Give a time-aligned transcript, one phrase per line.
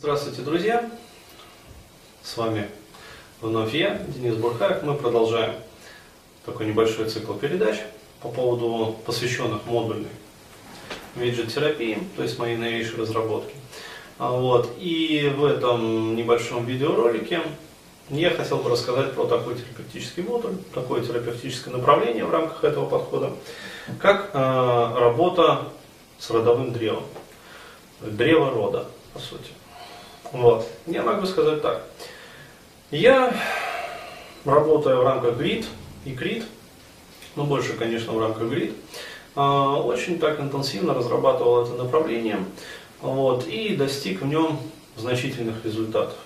[0.00, 0.88] Здравствуйте, друзья!
[2.22, 2.68] С вами
[3.40, 4.84] вновь я, Денис Бурхаев.
[4.84, 5.56] Мы продолжаем
[6.46, 7.78] такой небольшой цикл передач
[8.20, 10.06] по поводу посвященных модульной
[11.16, 13.52] виджет-терапии, то есть моей новейшей разработки.
[14.18, 14.72] А вот.
[14.78, 17.42] И в этом небольшом видеоролике
[18.08, 23.32] я хотел бы рассказать про такой терапевтический модуль, такое терапевтическое направление в рамках этого подхода,
[23.98, 25.64] как э, работа
[26.20, 27.02] с родовым древом.
[28.00, 29.50] Древо рода, по сути.
[30.32, 30.66] Вот.
[30.86, 31.82] Я могу сказать так.
[32.90, 33.34] Я
[34.44, 35.66] работаю в рамках ГРИД
[36.04, 36.44] и КРИД,
[37.36, 38.72] ну больше, конечно, в рамках ГРИД,
[39.34, 42.38] а, очень так интенсивно разрабатывал это направление
[43.00, 44.58] вот, и достиг в нем
[44.96, 46.16] значительных результатов.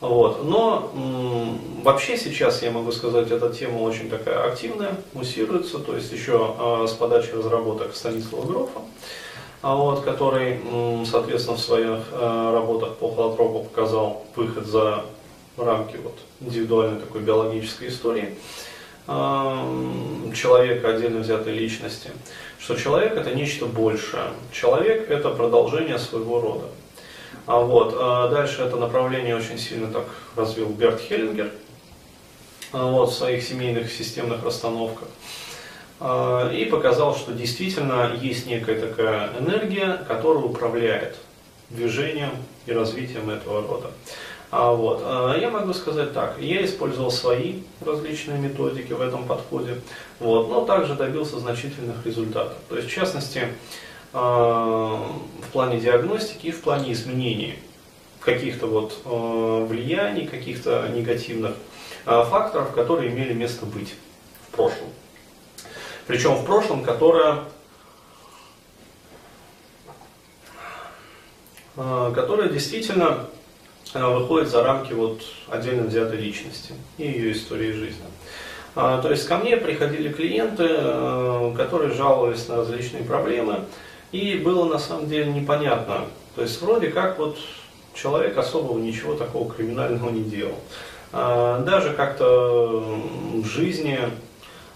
[0.00, 0.44] Вот.
[0.44, 6.12] Но м, вообще сейчас, я могу сказать, эта тема очень такая активная, муссируется, то есть
[6.12, 8.80] еще э, с подачи разработок Станислава Грофа,
[9.72, 10.60] вот, который,
[11.06, 15.06] соответственно, в своих э, работах по холотропу показал выход за
[15.56, 18.36] рамки вот, индивидуальной такой биологической истории
[19.06, 22.10] э, человека, отдельно взятой личности,
[22.58, 24.24] что человек это нечто большее.
[24.52, 26.66] Человек это продолжение своего рода.
[27.46, 30.04] А вот, а дальше это направление очень сильно так
[30.36, 31.50] развил Берт Хеллингер
[32.72, 35.08] а вот, в своих семейных системных расстановках.
[36.00, 41.16] А, и показал, что действительно есть некая такая энергия, которая управляет
[41.70, 42.30] движением
[42.66, 43.90] и развитием этого рода.
[44.50, 45.00] А вот,
[45.40, 49.80] я могу сказать так, я использовал свои различные методики в этом подходе,
[50.20, 52.56] вот, но также добился значительных результатов.
[52.68, 53.48] То есть, в частности,
[54.12, 57.58] в плане диагностики и в плане изменений
[58.20, 59.00] каких-то вот
[59.68, 61.56] влияний, каких-то негативных
[62.04, 63.92] факторов, которые имели место быть
[64.46, 64.88] в прошлом.
[66.06, 67.44] Причем в прошлом, которое,
[71.76, 73.26] которое действительно
[73.94, 78.04] выходит за рамки вот отдельно взятой личности и ее истории жизни.
[78.74, 80.66] То есть ко мне приходили клиенты,
[81.56, 83.60] которые жаловались на различные проблемы,
[84.10, 86.06] и было на самом деле непонятно.
[86.34, 87.38] То есть вроде как вот
[87.94, 90.56] человек особого ничего такого криминального не делал.
[91.12, 92.98] А, даже как-то
[93.32, 94.10] в жизни а,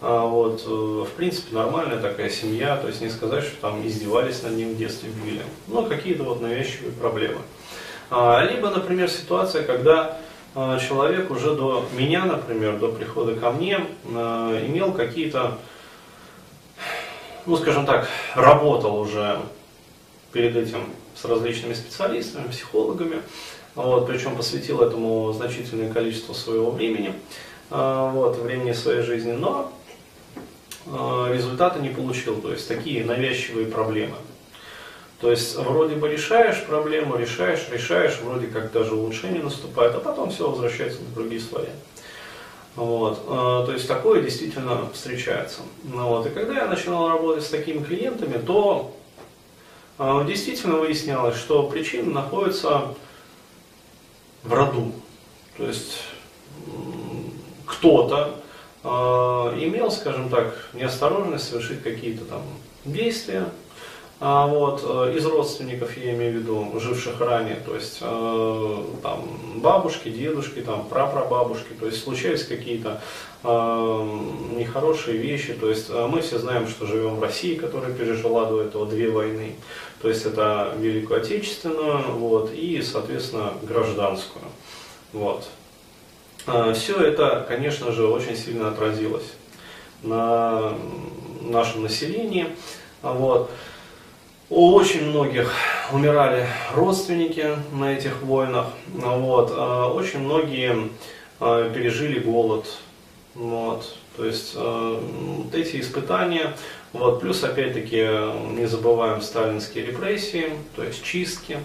[0.00, 4.52] вот, э, в принципе, нормальная такая семья, то есть не сказать, что там издевались над
[4.52, 7.40] ним в детстве, били, но какие-то вот навязчивые проблемы.
[8.10, 10.18] А, либо, например, ситуация, когда
[10.54, 15.58] человек уже до меня, например, до прихода ко мне, имел какие-то
[17.46, 19.40] ну, скажем так, работал уже
[20.32, 20.84] перед этим
[21.14, 23.22] с различными специалистами, психологами,
[23.74, 27.12] вот, причем посвятил этому значительное количество своего времени,
[27.70, 29.72] а, вот, времени своей жизни, но а,
[30.86, 34.16] результата не получил, то есть такие навязчивые проблемы.
[35.20, 40.30] То есть вроде бы решаешь проблему, решаешь, решаешь, вроде как даже улучшение наступает, а потом
[40.30, 41.66] все возвращается на другие свои.
[42.74, 43.22] Вот.
[43.28, 45.60] А, то есть такое действительно встречается.
[45.84, 46.26] Ну, вот.
[46.26, 48.96] И когда я начинал работать с такими клиентами, то
[49.98, 52.94] а, действительно выяснялось, что причина находится
[54.42, 54.92] в роду.
[55.58, 56.04] То есть
[57.66, 58.49] кто-то э,
[58.82, 62.42] имел, скажем так, неосторожность совершить какие-то там
[62.84, 63.46] действия,
[64.22, 69.24] а вот, э, из родственников, я имею в виду, живших ранее, то есть э, там
[69.56, 73.00] бабушки, дедушки, там прапрабабушки, то есть случались какие-то
[73.42, 73.48] э,
[74.58, 78.60] нехорошие вещи, то есть э, мы все знаем, что живем в России, которая пережила до
[78.60, 79.54] этого две войны,
[80.02, 84.44] то есть это Великую Отечественную, вот, и, соответственно, гражданскую,
[85.14, 85.48] вот.
[86.46, 89.32] Э, все это, конечно же, очень сильно отразилось
[90.02, 90.74] на
[91.42, 92.46] нашем населении,
[93.02, 93.50] вот.
[94.50, 95.54] У очень многих
[95.92, 98.66] умирали родственники на этих войнах.
[98.92, 99.52] Вот.
[99.56, 100.90] А очень многие
[101.38, 102.66] а, пережили голод.
[103.36, 103.94] Вот.
[104.16, 106.56] То есть а, вот эти испытания,
[106.92, 108.08] вот, плюс опять-таки
[108.56, 111.58] не забываем сталинские репрессии, то есть чистки,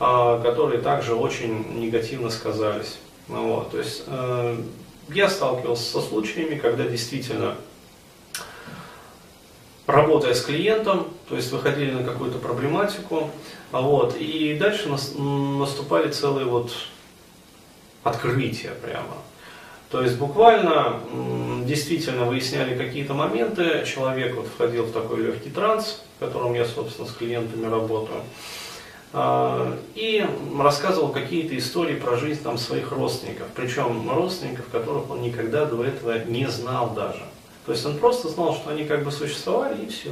[0.00, 2.98] которые также очень негативно сказались.
[3.28, 3.70] Вот.
[3.70, 4.04] То есть
[5.08, 7.56] я сталкивался со случаями, когда действительно
[9.86, 13.30] работая с клиентом, то есть выходили на какую-то проблематику,
[13.72, 16.72] вот, и дальше наступали целые вот
[18.04, 19.16] открытия прямо.
[19.90, 21.00] То есть буквально
[21.66, 27.06] действительно выясняли какие-то моменты, человек вот входил в такой легкий транс, в котором я, собственно,
[27.06, 28.22] с клиентами работаю,
[29.14, 30.26] и
[30.58, 36.24] рассказывал какие-то истории про жизнь там своих родственников, причем родственников, которых он никогда до этого
[36.24, 37.22] не знал даже.
[37.66, 40.10] То есть он просто знал, что они как бы существовали и все.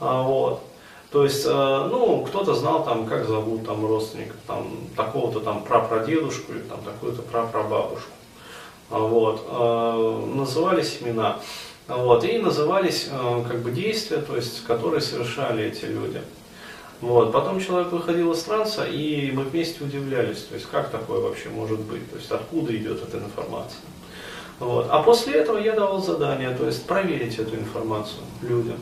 [0.00, 0.62] А, вот.
[1.10, 6.52] То есть, э, ну, кто-то знал там, как зовут там родственника, там, такого-то там прапрадедушку
[6.52, 8.10] или там такую-то прапрабабушку.
[8.90, 9.44] Вот.
[9.48, 11.38] Э, назывались имена.
[11.88, 12.24] Вот.
[12.24, 16.20] И назывались э, как бы действия, то есть, которые совершали эти люди.
[17.00, 17.32] Вот.
[17.32, 21.80] Потом человек выходил из транса, и мы вместе удивлялись, то есть как такое вообще может
[21.80, 23.80] быть, то есть откуда идет эта информация.
[24.58, 24.88] Вот.
[24.90, 28.76] А после этого я давал задание, то есть проверить эту информацию людям.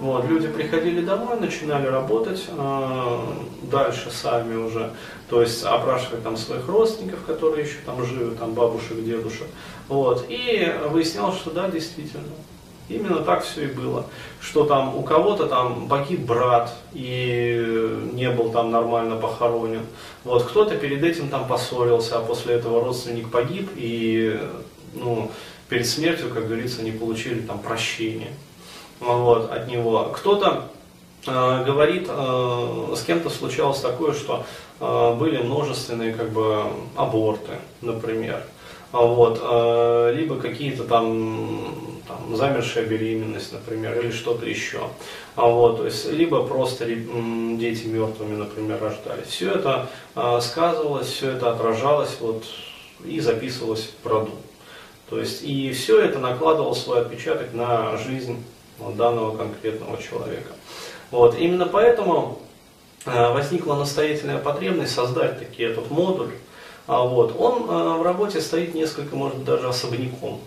[0.00, 3.18] Вот, люди приходили домой, начинали работать э,
[3.62, 4.92] дальше сами уже,
[5.30, 9.46] то есть опрашивать там своих родственников, которые еще там живы, там бабушек, дедушек.
[9.88, 12.24] Вот, и выяснялось, что да, действительно,
[12.88, 14.06] Именно так все и было.
[14.40, 19.86] Что там у кого-то там погиб брат и не был там нормально похоронен.
[20.24, 24.38] Вот кто-то перед этим там поссорился, а после этого родственник погиб и
[24.92, 25.30] ну,
[25.68, 28.32] перед смертью, как говорится, не получили там прощения
[29.00, 30.10] вот, от него.
[30.14, 30.68] Кто-то
[31.26, 34.44] э, говорит, э, с кем-то случалось такое, что
[34.80, 36.64] э, были множественные как бы
[36.96, 38.44] аборты, например.
[38.94, 44.88] Вот, э, либо какие-то там там, замершая беременность, например, или что-то еще.
[45.36, 49.26] А вот, то есть, либо просто дети мертвыми, например, рождались.
[49.28, 52.44] Все это э, сказывалось, все это отражалось вот,
[53.04, 54.32] и записывалось в роду.
[55.08, 58.42] То есть, и все это накладывало свой отпечаток на жизнь
[58.78, 60.52] данного конкретного человека.
[61.10, 62.40] Вот, именно поэтому
[63.06, 66.30] э, возникла настоятельная потребность создать таки этот модуль.
[66.86, 70.40] А вот, он э, в работе стоит несколько, может быть, даже особняком.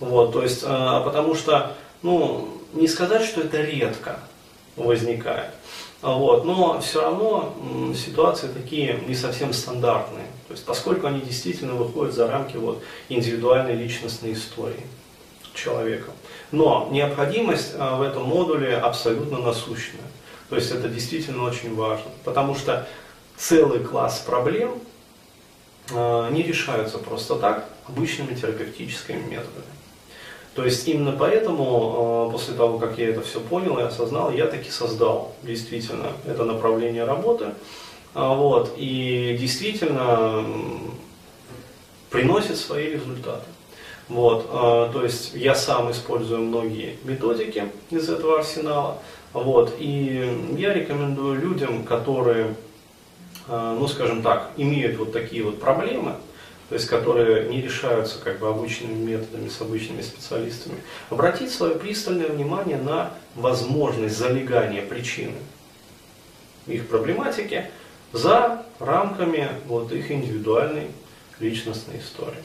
[0.00, 4.18] Вот, то есть, э, потому что, ну, не сказать, что это редко
[4.76, 5.50] возникает.
[6.00, 7.54] Вот, но все равно
[7.94, 10.26] ситуации такие не совсем стандартные.
[10.48, 14.84] То есть, поскольку они действительно выходят за рамки вот, индивидуальной личностной истории
[15.54, 16.10] человека.
[16.50, 20.00] Но необходимость э, в этом модуле абсолютно насущная.
[20.48, 22.10] То есть это действительно очень важно.
[22.24, 22.86] Потому что
[23.36, 24.80] целый класс проблем
[25.92, 29.72] не решаются просто так обычными терапевтическими методами.
[30.54, 34.46] То есть именно поэтому, э, после того, как я это все понял и осознал, я
[34.46, 37.54] таки создал действительно это направление работы.
[38.14, 40.44] А, вот, и действительно
[42.10, 43.46] приносит свои результаты.
[44.10, 48.98] Вот, э, то есть я сам использую многие методики из этого арсенала.
[49.32, 52.54] Вот, и я рекомендую людям, которые, э,
[53.48, 56.14] ну скажем так, имеют вот такие вот проблемы,
[56.68, 60.76] то есть которые не решаются как бы обычными методами с обычными специалистами,
[61.10, 65.34] обратить свое пристальное внимание на возможность залегания причины
[66.66, 67.70] их проблематики
[68.12, 70.88] за рамками вот их индивидуальной
[71.40, 72.42] личностной истории.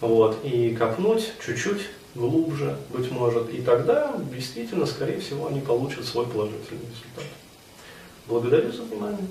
[0.00, 6.26] Вот, и копнуть чуть-чуть глубже, быть может, и тогда действительно, скорее всего, они получат свой
[6.26, 7.24] положительный результат.
[8.26, 9.26] Благодарю за внимание.